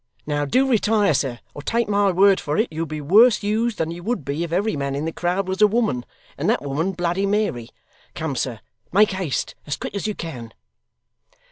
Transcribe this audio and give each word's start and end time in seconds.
Now 0.25 0.45
do 0.45 0.67
retire, 0.67 1.13
sir, 1.13 1.37
or 1.53 1.61
take 1.61 1.87
my 1.87 2.11
word 2.11 2.39
for 2.39 2.57
it 2.57 2.69
you'll 2.71 2.87
be 2.87 3.01
worse 3.01 3.43
used 3.43 3.77
than 3.77 3.91
you 3.91 4.01
would 4.01 4.25
be 4.25 4.43
if 4.43 4.51
every 4.51 4.75
man 4.75 4.95
in 4.95 5.05
the 5.05 5.11
crowd 5.11 5.47
was 5.47 5.61
a 5.61 5.67
woman, 5.67 6.05
and 6.39 6.49
that 6.49 6.63
woman 6.63 6.93
Bloody 6.93 7.27
Mary. 7.27 7.69
Come, 8.15 8.35
sir, 8.35 8.61
make 8.91 9.11
haste 9.11 9.53
as 9.67 9.77
quick 9.77 9.93
as 9.93 10.07
you 10.07 10.15
can. 10.15 10.55